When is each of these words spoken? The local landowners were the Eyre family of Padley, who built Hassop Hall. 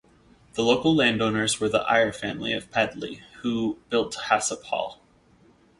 The 0.53 0.63
local 0.63 0.95
landowners 0.95 1.59
were 1.61 1.69
the 1.69 1.85
Eyre 1.87 2.11
family 2.11 2.53
of 2.53 2.71
Padley, 2.71 3.21
who 3.43 3.77
built 3.91 4.15
Hassop 4.31 4.63
Hall. 4.63 4.99